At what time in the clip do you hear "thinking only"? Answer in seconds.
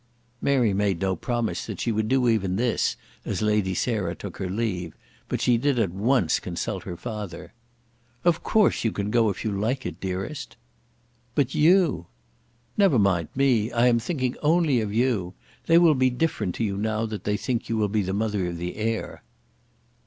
13.99-14.81